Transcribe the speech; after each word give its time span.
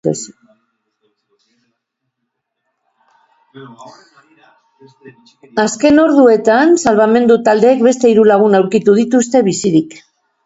Azken 5.63 6.01
orduetan, 6.03 6.75
salbamendu 6.87 7.39
taldeek 7.51 7.83
beste 7.91 8.13
hiru 8.13 8.23
lagun 8.31 8.59
aurkitu 8.61 8.97
dituzte 9.01 9.43
bizirik. 9.49 9.95